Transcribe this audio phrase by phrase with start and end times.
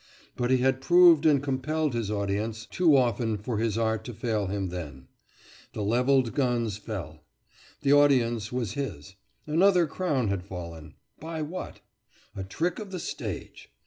[0.35, 4.47] But he had proved and compelled his audience too often for his art to fail
[4.47, 5.09] him then.
[5.73, 7.19] The leveled guns fell.
[7.81, 9.13] The audience was his.
[9.45, 10.95] Another crown had fallen!
[11.19, 11.81] By what?
[12.35, 13.69] A trick of the stage!